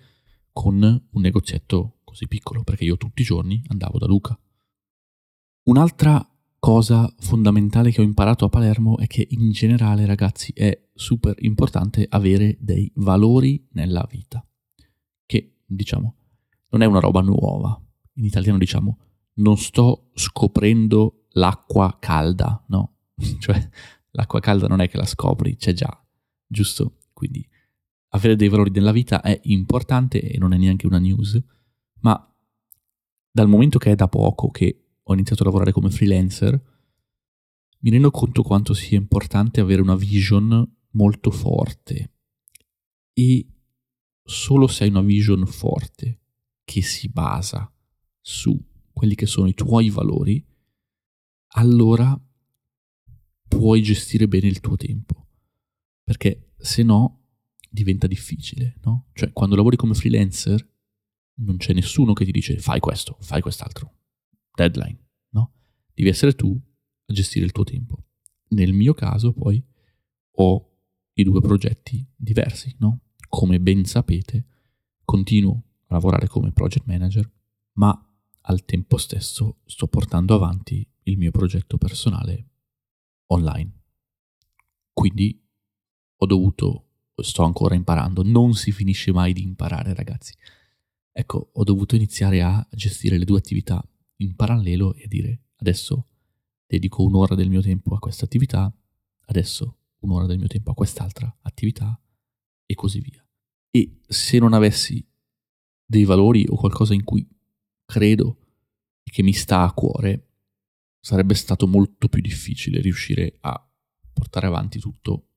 con 0.51 0.81
un 0.81 1.21
negozietto 1.21 1.99
così 2.03 2.27
piccolo, 2.27 2.63
perché 2.63 2.83
io 2.83 2.97
tutti 2.97 3.21
i 3.21 3.25
giorni 3.25 3.61
andavo 3.67 3.97
da 3.97 4.07
Luca. 4.07 4.37
Un'altra 5.63 6.25
cosa 6.57 7.11
fondamentale 7.19 7.91
che 7.91 8.01
ho 8.01 8.03
imparato 8.03 8.43
a 8.43 8.49
Palermo 8.49 8.97
è 8.97 9.07
che 9.07 9.25
in 9.29 9.51
generale, 9.51 10.05
ragazzi, 10.05 10.51
è 10.53 10.89
super 10.93 11.35
importante 11.39 12.05
avere 12.09 12.57
dei 12.59 12.91
valori 12.95 13.67
nella 13.73 14.05
vita, 14.09 14.45
che 15.25 15.59
diciamo 15.65 16.15
non 16.69 16.81
è 16.81 16.85
una 16.85 16.99
roba 16.99 17.21
nuova. 17.21 17.79
In 18.13 18.25
italiano 18.25 18.57
diciamo 18.57 18.97
non 19.39 19.57
sto 19.57 20.09
scoprendo 20.13 21.25
l'acqua 21.31 21.97
calda, 21.99 22.63
no? 22.67 22.95
cioè 23.39 23.69
l'acqua 24.11 24.39
calda 24.39 24.67
non 24.67 24.81
è 24.81 24.89
che 24.89 24.97
la 24.97 25.05
scopri, 25.05 25.55
c'è 25.55 25.73
già, 25.73 26.05
giusto? 26.45 26.97
Quindi 27.13 27.47
avere 28.09 28.35
dei 28.35 28.49
valori 28.49 28.71
nella 28.71 28.91
vita 28.91 29.21
è 29.21 29.39
importante 29.43 30.21
e 30.21 30.37
non 30.37 30.53
è 30.53 30.57
neanche 30.57 30.87
una 30.87 30.99
news, 30.99 31.41
ma 32.01 32.33
dal 33.31 33.47
momento 33.47 33.77
che 33.77 33.91
è 33.91 33.95
da 33.95 34.07
poco 34.07 34.49
che 34.49 34.83
ho 35.01 35.13
iniziato 35.13 35.43
a 35.43 35.45
lavorare 35.45 35.71
come 35.71 35.89
freelancer, 35.89 36.61
mi 37.81 37.89
rendo 37.91 38.11
conto 38.11 38.43
quanto 38.43 38.73
sia 38.73 38.97
importante 38.97 39.61
avere 39.61 39.81
una 39.81 39.95
vision 39.95 40.69
molto 40.91 41.31
forte 41.31 42.13
e 43.13 43.47
solo 44.23 44.67
se 44.67 44.83
hai 44.83 44.89
una 44.89 45.01
vision 45.01 45.45
forte 45.45 46.18
che 46.69 46.83
si 46.83 47.09
basa 47.09 47.73
su 48.21 48.55
quelli 48.93 49.15
che 49.15 49.25
sono 49.25 49.47
i 49.47 49.55
tuoi 49.55 49.89
valori, 49.89 50.45
allora 51.53 52.15
puoi 53.47 53.81
gestire 53.81 54.27
bene 54.27 54.45
il 54.45 54.59
tuo 54.59 54.75
tempo. 54.75 55.29
Perché 56.03 56.51
se 56.57 56.83
no 56.83 57.23
diventa 57.67 58.05
difficile, 58.05 58.75
no? 58.83 59.07
Cioè, 59.13 59.33
quando 59.33 59.55
lavori 59.55 59.77
come 59.77 59.95
freelancer 59.95 60.63
non 61.37 61.57
c'è 61.57 61.73
nessuno 61.73 62.13
che 62.13 62.23
ti 62.23 62.31
dice 62.31 62.59
fai 62.59 62.79
questo, 62.79 63.17
fai 63.19 63.41
quest'altro. 63.41 63.95
Deadline, 64.53 65.07
no? 65.29 65.53
Devi 65.91 66.09
essere 66.09 66.35
tu 66.35 66.53
a 66.53 67.11
gestire 67.11 67.45
il 67.45 67.51
tuo 67.51 67.63
tempo. 67.63 68.05
Nel 68.49 68.73
mio 68.73 68.93
caso, 68.93 69.33
poi, 69.33 69.63
ho 70.33 70.71
i 71.13 71.23
due 71.23 71.41
progetti 71.41 72.07
diversi, 72.15 72.75
no? 72.77 73.05
Come 73.27 73.59
ben 73.59 73.85
sapete, 73.85 74.45
continuo 75.03 75.63
lavorare 75.89 76.27
come 76.27 76.51
project 76.51 76.85
manager, 76.85 77.29
ma 77.73 77.93
al 78.41 78.65
tempo 78.65 78.97
stesso 78.97 79.59
sto 79.65 79.87
portando 79.87 80.33
avanti 80.33 80.87
il 81.03 81.17
mio 81.17 81.31
progetto 81.31 81.77
personale 81.77 82.47
online. 83.27 83.71
Quindi 84.93 85.41
ho 86.17 86.25
dovuto, 86.25 86.87
sto 87.15 87.43
ancora 87.43 87.75
imparando, 87.75 88.23
non 88.23 88.53
si 88.53 88.71
finisce 88.71 89.11
mai 89.11 89.33
di 89.33 89.43
imparare 89.43 89.93
ragazzi. 89.93 90.33
Ecco, 91.11 91.49
ho 91.53 91.63
dovuto 91.63 91.95
iniziare 91.95 92.41
a 92.41 92.65
gestire 92.71 93.17
le 93.17 93.25
due 93.25 93.37
attività 93.37 93.83
in 94.17 94.35
parallelo 94.35 94.93
e 94.95 95.07
dire 95.07 95.43
adesso 95.57 96.07
dedico 96.65 97.03
un'ora 97.03 97.35
del 97.35 97.49
mio 97.49 97.61
tempo 97.61 97.95
a 97.95 97.99
questa 97.99 98.25
attività, 98.25 98.71
adesso 99.25 99.77
un'ora 99.99 100.25
del 100.25 100.37
mio 100.37 100.47
tempo 100.47 100.71
a 100.71 100.75
quest'altra 100.75 101.35
attività 101.41 101.99
e 102.65 102.75
così 102.75 102.99
via. 102.99 103.25
E 103.71 104.01
se 104.07 104.39
non 104.39 104.53
avessi 104.53 105.05
dei 105.89 106.03
valori 106.03 106.45
o 106.47 106.55
qualcosa 106.55 106.93
in 106.93 107.03
cui 107.03 107.27
credo 107.83 108.37
e 109.03 109.09
che 109.09 109.23
mi 109.23 109.33
sta 109.33 109.63
a 109.63 109.73
cuore, 109.73 110.27
sarebbe 110.99 111.33
stato 111.33 111.65
molto 111.65 112.07
più 112.07 112.21
difficile 112.21 112.79
riuscire 112.79 113.37
a 113.41 113.67
portare 114.13 114.45
avanti 114.45 114.77
tutto 114.77 115.29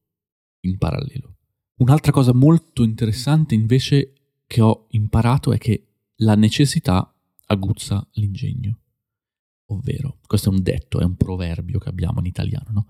in 0.66 0.76
parallelo. 0.76 1.36
Un'altra 1.76 2.12
cosa 2.12 2.34
molto 2.34 2.82
interessante 2.82 3.54
invece 3.54 4.12
che 4.46 4.60
ho 4.60 4.88
imparato 4.90 5.52
è 5.52 5.58
che 5.58 5.86
la 6.16 6.34
necessità 6.34 7.10
aguzza 7.46 8.06
l'ingegno. 8.12 8.78
Ovvero, 9.70 10.18
questo 10.26 10.50
è 10.50 10.52
un 10.52 10.62
detto, 10.62 11.00
è 11.00 11.04
un 11.04 11.16
proverbio 11.16 11.78
che 11.78 11.88
abbiamo 11.88 12.20
in 12.20 12.26
italiano, 12.26 12.70
no? 12.72 12.86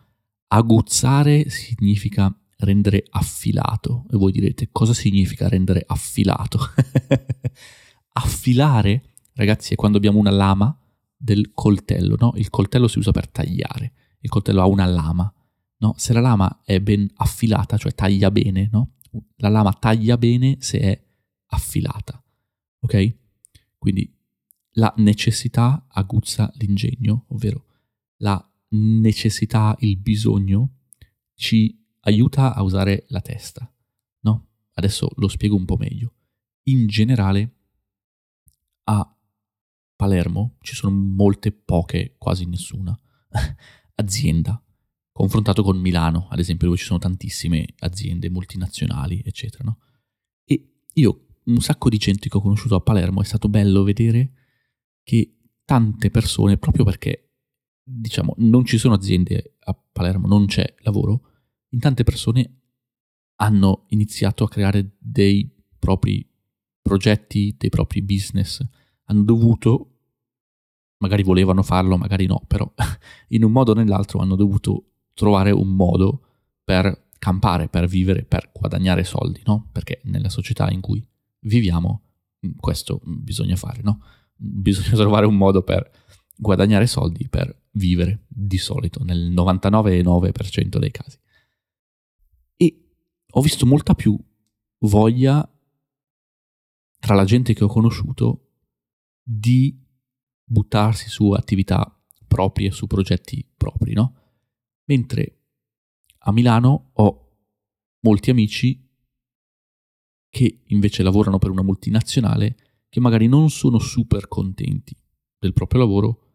Aguzzare 0.48 1.48
significa 1.48 2.36
rendere 2.64 3.04
affilato. 3.10 4.06
E 4.10 4.16
voi 4.16 4.32
direte, 4.32 4.68
cosa 4.72 4.94
significa 4.94 5.48
rendere 5.48 5.84
affilato? 5.86 6.58
Affilare, 8.14 9.02
ragazzi, 9.34 9.72
è 9.72 9.76
quando 9.76 9.96
abbiamo 9.96 10.18
una 10.18 10.30
lama 10.30 10.76
del 11.16 11.52
coltello, 11.54 12.16
no? 12.18 12.32
Il 12.36 12.50
coltello 12.50 12.88
si 12.88 12.98
usa 12.98 13.10
per 13.10 13.28
tagliare, 13.28 13.92
il 14.20 14.28
coltello 14.28 14.60
ha 14.60 14.66
una 14.66 14.86
lama, 14.86 15.32
no? 15.78 15.94
Se 15.96 16.12
la 16.12 16.20
lama 16.20 16.62
è 16.64 16.80
ben 16.80 17.08
affilata, 17.16 17.76
cioè 17.76 17.94
taglia 17.94 18.30
bene, 18.30 18.68
no? 18.72 18.94
La 19.36 19.48
lama 19.48 19.72
taglia 19.72 20.16
bene 20.18 20.56
se 20.60 20.80
è 20.80 21.02
affilata, 21.46 22.22
ok? 22.80 23.14
Quindi 23.78 24.12
la 24.72 24.92
necessità 24.98 25.86
aguzza 25.88 26.50
l'ingegno, 26.56 27.26
ovvero 27.28 27.66
la 28.18 28.44
necessità, 28.70 29.76
il 29.80 29.96
bisogno 29.98 30.78
ci 31.34 31.81
aiuta 32.02 32.54
a 32.54 32.62
usare 32.62 33.04
la 33.08 33.20
testa, 33.20 33.70
no? 34.20 34.48
Adesso 34.74 35.10
lo 35.16 35.28
spiego 35.28 35.56
un 35.56 35.64
po' 35.64 35.76
meglio. 35.76 36.14
In 36.64 36.86
generale, 36.86 37.56
a 38.84 39.16
Palermo 39.94 40.56
ci 40.60 40.74
sono 40.74 40.94
molte, 40.94 41.52
poche, 41.52 42.14
quasi 42.18 42.46
nessuna 42.46 42.98
azienda, 43.94 44.62
confrontato 45.12 45.62
con 45.62 45.78
Milano, 45.78 46.28
ad 46.30 46.38
esempio, 46.38 46.66
dove 46.66 46.78
ci 46.78 46.86
sono 46.86 46.98
tantissime 46.98 47.74
aziende 47.80 48.30
multinazionali, 48.30 49.22
eccetera, 49.24 49.64
no? 49.64 49.78
E 50.44 50.84
io, 50.94 51.26
un 51.44 51.60
sacco 51.60 51.88
di 51.88 51.98
gente 51.98 52.28
che 52.28 52.36
ho 52.36 52.40
conosciuto 52.40 52.74
a 52.74 52.80
Palermo, 52.80 53.20
è 53.20 53.24
stato 53.24 53.48
bello 53.48 53.82
vedere 53.82 54.32
che 55.02 55.36
tante 55.64 56.10
persone, 56.10 56.58
proprio 56.58 56.84
perché, 56.84 57.34
diciamo, 57.82 58.34
non 58.38 58.64
ci 58.64 58.78
sono 58.78 58.94
aziende 58.94 59.56
a 59.60 59.74
Palermo, 59.74 60.26
non 60.26 60.46
c'è 60.46 60.74
lavoro, 60.78 61.31
in 61.72 61.80
tante 61.80 62.04
persone 62.04 62.58
hanno 63.36 63.84
iniziato 63.88 64.44
a 64.44 64.48
creare 64.48 64.96
dei 64.98 65.50
propri 65.78 66.26
progetti, 66.80 67.54
dei 67.58 67.70
propri 67.70 68.02
business, 68.02 68.64
hanno 69.04 69.22
dovuto, 69.22 69.98
magari 70.98 71.22
volevano 71.22 71.62
farlo, 71.62 71.96
magari 71.96 72.26
no, 72.26 72.42
però 72.46 72.72
in 73.28 73.44
un 73.44 73.52
modo 73.52 73.72
o 73.72 73.74
nell'altro 73.74 74.20
hanno 74.20 74.36
dovuto 74.36 74.90
trovare 75.14 75.50
un 75.50 75.74
modo 75.74 76.26
per 76.62 77.08
campare, 77.18 77.68
per 77.68 77.86
vivere, 77.86 78.24
per 78.24 78.50
guadagnare 78.52 79.04
soldi, 79.04 79.42
no? 79.44 79.68
Perché 79.72 80.00
nella 80.04 80.28
società 80.28 80.70
in 80.70 80.80
cui 80.80 81.04
viviamo 81.40 82.02
mm, 82.46 82.52
questo 82.56 83.00
bisogna 83.04 83.56
fare, 83.56 83.80
no? 83.82 84.02
Bisogna 84.36 84.94
trovare 84.96 85.26
un 85.26 85.36
modo 85.36 85.62
per 85.62 85.90
guadagnare 86.36 86.86
soldi, 86.86 87.28
per 87.28 87.62
vivere 87.72 88.24
di 88.28 88.58
solito, 88.58 89.02
nel 89.04 89.32
99,9% 89.32 90.78
dei 90.78 90.90
casi 90.90 91.20
ho 93.34 93.40
visto 93.40 93.66
molta 93.66 93.94
più 93.94 94.18
voglia 94.80 95.48
tra 96.98 97.14
la 97.14 97.24
gente 97.24 97.54
che 97.54 97.64
ho 97.64 97.68
conosciuto 97.68 98.50
di 99.22 99.80
buttarsi 100.44 101.08
su 101.08 101.30
attività 101.30 102.00
proprie, 102.26 102.70
su 102.70 102.86
progetti 102.86 103.46
propri, 103.56 103.92
no? 103.94 104.16
Mentre 104.84 105.40
a 106.18 106.32
Milano 106.32 106.90
ho 106.94 107.36
molti 108.00 108.30
amici 108.30 108.88
che 110.28 110.62
invece 110.66 111.02
lavorano 111.02 111.38
per 111.38 111.50
una 111.50 111.62
multinazionale 111.62 112.56
che 112.88 113.00
magari 113.00 113.26
non 113.26 113.50
sono 113.50 113.78
super 113.78 114.28
contenti 114.28 114.96
del 115.38 115.52
proprio 115.52 115.80
lavoro, 115.80 116.32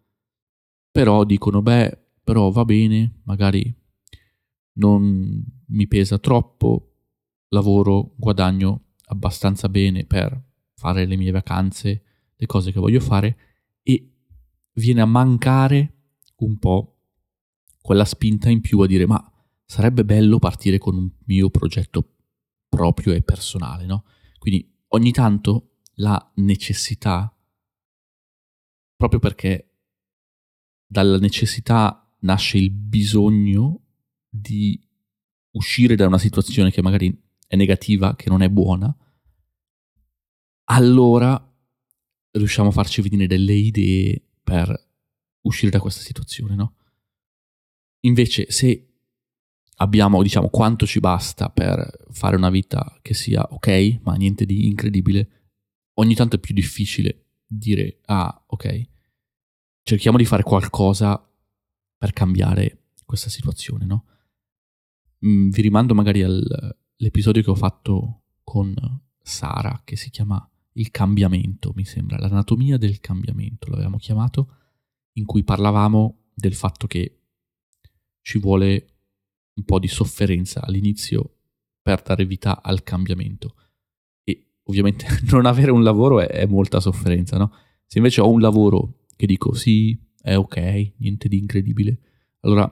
però 0.92 1.24
dicono, 1.24 1.62
beh, 1.62 2.06
però 2.24 2.50
va 2.50 2.66
bene, 2.66 3.22
magari 3.24 3.74
non 4.74 5.57
mi 5.68 5.88
pesa 5.88 6.18
troppo, 6.18 6.94
lavoro, 7.50 8.14
guadagno 8.18 8.94
abbastanza 9.06 9.70
bene 9.70 10.06
per 10.06 10.42
fare 10.76 11.06
le 11.06 11.16
mie 11.16 11.32
vacanze, 11.32 12.04
le 12.36 12.46
cose 12.46 12.72
che 12.72 12.80
voglio 12.80 13.00
fare 13.00 13.38
e 13.82 14.12
viene 14.74 15.02
a 15.02 15.06
mancare 15.06 15.94
un 16.38 16.58
po' 16.60 17.00
quella 17.82 18.06
spinta 18.06 18.50
in 18.50 18.62
più 18.62 18.80
a 18.80 18.88
dire 18.88 19.06
ma 19.06 19.32
sarebbe 19.66 20.06
bello 20.06 20.40
partire 20.40 20.78
con 20.78 20.96
un 20.96 21.10
mio 21.26 21.50
progetto 21.50 22.16
proprio 22.70 23.14
e 23.14 23.22
personale, 23.22 23.86
no? 23.86 24.06
Quindi 24.38 24.78
ogni 24.90 25.12
tanto 25.12 25.78
la 25.96 26.32
necessità, 26.36 27.34
proprio 28.96 29.20
perché 29.20 29.72
dalla 30.86 31.18
necessità 31.18 32.16
nasce 32.20 32.58
il 32.58 32.72
bisogno 32.72 33.82
di 34.30 34.87
uscire 35.58 35.96
da 35.96 36.08
una 36.08 36.18
situazione 36.18 36.72
che 36.72 36.82
magari 36.82 37.16
è 37.48 37.56
negativa, 37.56 38.16
che 38.16 38.30
non 38.30 38.42
è 38.42 38.50
buona, 38.50 38.96
allora 40.70 41.42
riusciamo 42.32 42.70
a 42.70 42.72
farci 42.72 43.02
venire 43.02 43.28
delle 43.28 43.54
idee 43.54 44.22
per 44.44 44.86
uscire 45.42 45.72
da 45.72 45.80
questa 45.80 46.02
situazione, 46.02 46.56
no? 46.56 46.76
Invece, 48.02 48.52
se 48.52 48.88
abbiamo, 49.78 50.22
diciamo, 50.22 50.50
quanto 50.50 50.86
ci 50.86 51.00
basta 51.00 51.50
per 51.50 52.06
fare 52.12 52.36
una 52.36 52.50
vita 52.50 53.00
che 53.02 53.14
sia 53.14 53.46
ok, 53.50 54.00
ma 54.04 54.16
niente 54.16 54.46
di 54.46 54.66
incredibile, 54.66 55.30
ogni 55.96 56.16
tanto 56.16 56.36
è 56.36 56.40
più 56.40 56.54
difficile 56.54 57.26
dire, 57.46 58.00
ah, 58.06 58.44
ok, 58.46 58.88
cerchiamo 59.84 60.18
di 60.18 60.26
fare 60.26 60.44
qualcosa 60.44 61.22
per 61.98 62.14
cambiare 62.14 62.90
questa 63.06 63.30
situazione, 63.30 63.86
no? 63.86 64.06
Mm, 65.26 65.50
vi 65.50 65.62
rimando 65.62 65.96
magari 65.96 66.22
all'episodio 66.22 67.42
che 67.42 67.50
ho 67.50 67.56
fatto 67.56 68.24
con 68.44 68.74
Sara, 69.20 69.82
che 69.84 69.96
si 69.96 70.10
chiama 70.10 70.48
Il 70.74 70.92
cambiamento, 70.92 71.72
mi 71.76 71.86
sembra, 71.86 72.20
l'anatomia 72.20 72.78
del 72.78 73.00
cambiamento, 73.00 73.70
l'avevamo 73.70 73.98
chiamato, 73.98 74.54
in 75.14 75.26
cui 75.26 75.44
parlavamo 75.44 76.30
del 76.34 76.54
fatto 76.54 76.86
che 76.86 77.22
ci 78.22 78.38
vuole 78.38 78.88
un 79.56 79.64
po' 79.64 79.80
di 79.80 79.88
sofferenza 79.88 80.62
all'inizio 80.64 81.38
per 81.82 82.02
dare 82.04 82.26
vita 82.26 82.62
al 82.62 82.84
cambiamento. 82.84 83.56
E 84.24 84.58
ovviamente 84.64 85.08
non 85.32 85.46
avere 85.46 85.72
un 85.72 85.84
lavoro 85.84 86.20
è, 86.20 86.28
è 86.28 86.46
molta 86.46 86.80
sofferenza, 86.80 87.38
no? 87.38 87.52
Se 87.86 87.98
invece 87.98 88.22
ho 88.22 88.30
un 88.30 88.42
lavoro 88.42 89.06
che 89.16 89.26
dico 89.26 89.54
sì, 89.54 89.98
è 90.22 90.36
ok, 90.36 90.94
niente 90.98 91.28
di 91.28 91.38
incredibile, 91.38 92.00
allora 92.42 92.72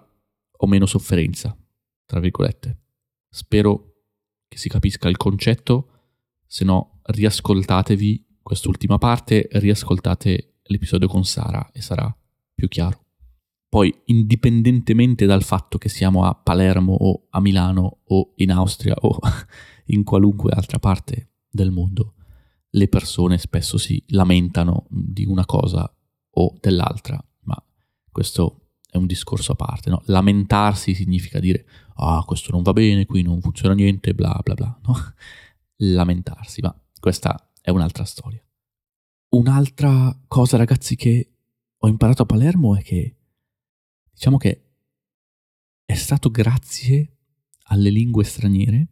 ho 0.58 0.68
meno 0.68 0.86
sofferenza, 0.86 1.58
tra 2.06 2.20
virgolette. 2.20 2.80
Spero 3.30 3.94
che 4.48 4.58
si 4.58 4.70
capisca 4.70 5.10
il 5.10 5.18
concetto, 5.18 5.90
se 6.46 6.64
no 6.64 7.02
riascoltatevi 7.04 8.40
quest'ultima 8.42 8.98
parte, 8.98 9.48
riascoltate 9.52 10.60
l'episodio 10.64 11.08
con 11.08 11.26
Sara 11.26 11.70
e 11.72 11.82
sarà 11.82 12.16
più 12.54 12.68
chiaro. 12.68 13.04
Poi, 13.68 13.94
indipendentemente 14.06 15.26
dal 15.26 15.44
fatto 15.44 15.78
che 15.78 15.90
siamo 15.90 16.24
a 16.24 16.34
Palermo 16.34 16.94
o 16.94 17.28
a 17.30 17.42
Milano 17.42 18.02
o 18.06 18.34
in 18.36 18.52
Austria 18.52 18.96
o 19.02 19.20
in 19.88 20.04
qualunque 20.04 20.52
altra 20.54 20.80
parte 20.80 21.34
del 21.50 21.72
mondo, 21.72 22.14
le 22.70 22.88
persone 22.88 23.38
spesso 23.38 23.78
si 23.78 24.02
lamentano 24.08 24.86
di 24.90 25.26
una 25.26 25.46
cosa 25.46 25.90
o 26.38 26.58
dell'altra, 26.60 27.22
ma 27.42 27.62
questo 28.12 28.65
è 28.96 28.98
un 28.98 29.06
discorso 29.08 29.52
a 29.52 29.56
parte, 29.56 29.90
no? 29.90 30.02
Lamentarsi 30.06 30.96
significa 30.96 31.40
dire, 31.40 31.66
ah, 31.96 32.24
questo 32.26 32.52
non 32.52 32.62
va 32.64 32.72
bene, 32.72 33.06
qui 33.06 33.22
non 33.22 33.42
funziona 33.42 33.76
niente, 33.76 34.14
bla 34.14 34.40
bla 34.42 34.54
bla, 34.54 34.80
no? 34.86 34.96
Lamentarsi, 35.78 36.62
ma 36.62 36.74
questa 37.00 37.52
è 37.62 37.70
un'altra 37.70 38.06
storia. 38.06 38.42
Un'altra 39.30 40.18
cosa, 40.28 40.56
ragazzi, 40.56 40.96
che 40.96 41.34
ho 41.78 41.88
imparato 41.90 42.22
a 42.22 42.26
Palermo 42.26 42.76
è 42.78 42.82
che, 42.82 43.18
diciamo 44.14 44.38
che 44.38 44.64
è 45.84 45.94
stato 45.94 46.32
grazie 46.32 47.18
alle 47.64 47.90
lingue 47.90 48.24
straniere 48.24 48.88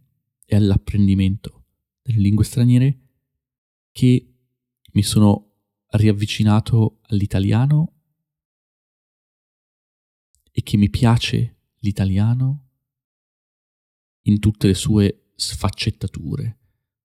e 0.45 0.55
all'apprendimento 0.57 1.63
delle 2.01 2.19
lingue 2.19 2.43
straniere 2.43 2.99
che 3.93 4.33
mi 4.91 5.01
sono 5.01 5.51
riavvicinato 5.91 6.99
all'italiano 7.03 7.92
e 10.55 10.61
che 10.61 10.77
mi 10.77 10.89
piace 10.89 11.57
l'italiano 11.79 12.69
in 14.25 14.39
tutte 14.39 14.67
le 14.67 14.75
sue 14.75 15.31
sfaccettature, 15.35 16.59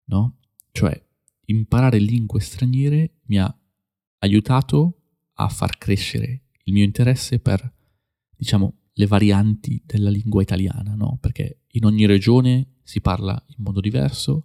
no? 0.05 0.37
Cioè, 0.71 1.07
imparare 1.47 1.99
lingue 1.99 2.41
straniere 2.41 3.21
mi 3.25 3.39
ha 3.39 3.59
aiutato 4.19 5.01
a 5.35 5.49
far 5.49 5.79
crescere 5.79 6.43
il 6.65 6.73
mio 6.75 6.85
interesse 6.85 7.41
per, 7.41 7.75
diciamo, 8.37 8.75
le 8.93 9.07
varianti 9.07 9.83
della 9.85 10.11
lingua 10.11 10.43
italiana, 10.43 10.95
no? 10.95 11.17
Perché 11.19 11.63
in 11.73 11.87
ogni 11.87 12.05
regione 12.05 12.75
si 12.83 13.01
parla 13.01 13.43
in 13.57 13.65
modo 13.65 13.81
diverso, 13.81 14.45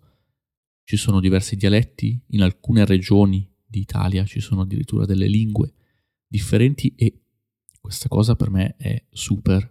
ci 0.85 0.95
sono 0.95 1.19
diversi 1.19 1.57
dialetti, 1.57 2.23
in 2.27 2.41
alcune 2.41 2.85
regioni 2.85 3.49
d'Italia 3.65 4.25
ci 4.25 4.39
sono 4.39 4.61
addirittura 4.61 5.05
delle 5.05 5.27
lingue 5.27 5.73
differenti 6.27 6.93
e 6.95 7.22
questa 7.83 8.07
cosa 8.07 8.37
per 8.37 8.49
me 8.49 8.77
è 8.77 9.05
super 9.11 9.69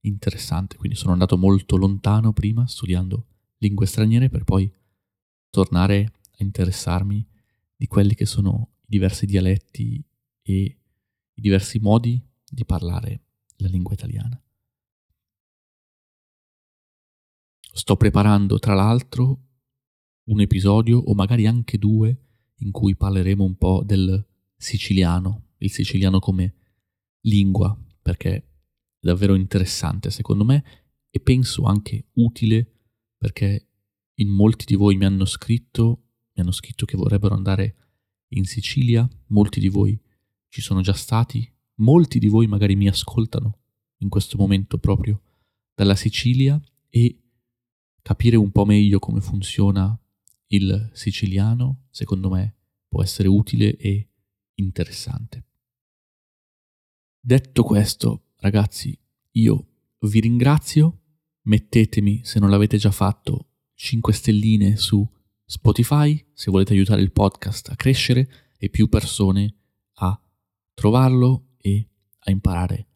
interessante, 0.00 0.76
quindi 0.76 0.96
sono 0.96 1.12
andato 1.12 1.38
molto 1.38 1.76
lontano 1.76 2.32
prima 2.32 2.66
studiando 2.66 3.28
lingue 3.58 3.86
straniere 3.86 4.28
per 4.28 4.42
poi 4.42 4.68
tornare 5.48 6.12
a 6.22 6.36
interessarmi 6.38 7.24
di 7.76 7.86
quelli 7.86 8.14
che 8.14 8.26
sono 8.26 8.72
i 8.80 8.86
diversi 8.88 9.26
dialetti 9.26 10.04
e 10.42 10.54
i 11.34 11.40
diversi 11.40 11.78
modi 11.78 12.20
di 12.50 12.64
parlare 12.64 13.26
la 13.58 13.68
lingua 13.68 13.94
italiana. 13.94 14.42
Sto 17.72 17.96
preparando 17.96 18.58
tra 18.58 18.74
l'altro 18.74 19.38
un 20.24 20.40
episodio 20.40 20.98
o 20.98 21.14
magari 21.14 21.46
anche 21.46 21.78
due 21.78 22.24
in 22.56 22.72
cui 22.72 22.96
parleremo 22.96 23.44
un 23.44 23.54
po' 23.54 23.84
del 23.84 24.26
siciliano, 24.56 25.50
il 25.58 25.70
siciliano 25.70 26.18
come 26.18 26.56
lingua, 27.22 27.76
perché 28.00 28.34
è 28.34 28.44
davvero 29.00 29.34
interessante 29.34 30.10
secondo 30.10 30.44
me 30.44 30.64
e 31.10 31.20
penso 31.20 31.64
anche 31.64 32.06
utile 32.14 32.72
perché 33.16 33.68
in 34.14 34.28
molti 34.28 34.64
di 34.64 34.74
voi 34.74 34.96
mi 34.96 35.04
hanno 35.04 35.24
scritto, 35.24 36.02
mi 36.34 36.42
hanno 36.42 36.52
scritto 36.52 36.84
che 36.86 36.96
vorrebbero 36.96 37.34
andare 37.34 37.76
in 38.28 38.44
Sicilia, 38.44 39.08
molti 39.28 39.60
di 39.60 39.68
voi 39.68 39.98
ci 40.48 40.60
sono 40.60 40.80
già 40.80 40.92
stati, 40.92 41.50
molti 41.76 42.18
di 42.18 42.28
voi 42.28 42.46
magari 42.46 42.76
mi 42.76 42.88
ascoltano 42.88 43.58
in 43.98 44.08
questo 44.08 44.36
momento 44.36 44.78
proprio 44.78 45.20
dalla 45.74 45.94
Sicilia 45.94 46.60
e 46.88 47.18
capire 48.02 48.36
un 48.36 48.50
po' 48.50 48.64
meglio 48.64 48.98
come 48.98 49.20
funziona 49.20 49.96
il 50.48 50.90
siciliano, 50.92 51.84
secondo 51.90 52.28
me, 52.28 52.56
può 52.88 53.02
essere 53.02 53.28
utile 53.28 53.76
e 53.76 54.08
interessante. 54.54 55.46
Detto 57.24 57.62
questo, 57.62 58.30
ragazzi, 58.38 58.98
io 59.34 59.66
vi 60.00 60.18
ringrazio, 60.18 61.02
mettetemi, 61.42 62.22
se 62.24 62.40
non 62.40 62.50
l'avete 62.50 62.78
già 62.78 62.90
fatto, 62.90 63.50
5 63.74 64.12
stelline 64.12 64.76
su 64.76 65.08
Spotify 65.44 66.20
se 66.34 66.50
volete 66.50 66.72
aiutare 66.72 67.00
il 67.00 67.12
podcast 67.12 67.68
a 67.68 67.76
crescere 67.76 68.28
e 68.58 68.70
più 68.70 68.88
persone 68.88 69.54
a 69.98 70.20
trovarlo 70.74 71.50
e 71.58 71.88
a 72.18 72.30
imparare 72.32 72.88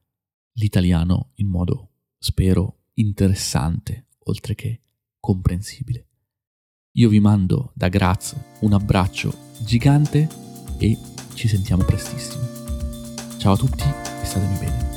l'italiano 0.54 1.30
in 1.34 1.46
modo, 1.46 1.90
spero, 2.18 2.86
interessante, 2.94 4.08
oltre 4.24 4.56
che 4.56 4.80
comprensibile. 5.20 6.08
Io 6.94 7.08
vi 7.08 7.20
mando 7.20 7.70
da 7.76 7.88
Graz 7.88 8.34
un 8.62 8.72
abbraccio 8.72 9.32
gigante 9.62 10.28
e 10.78 10.98
ci 11.34 11.46
sentiamo 11.46 11.84
prestissimo. 11.84 12.55
Ciao 13.46 13.54
a 13.54 13.58
tutti 13.58 13.84
e 13.84 14.26
statemi 14.26 14.56
bene. 14.58 14.95